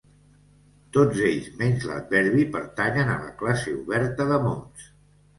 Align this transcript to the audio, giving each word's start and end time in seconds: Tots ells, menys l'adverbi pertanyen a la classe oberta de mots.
Tots 0.95 1.19
ells, 1.25 1.49
menys 1.59 1.83
l'adverbi 1.89 2.45
pertanyen 2.55 3.11
a 3.11 3.19
la 3.27 3.35
classe 3.43 3.75
oberta 3.83 4.27
de 4.33 4.41
mots. 4.47 4.89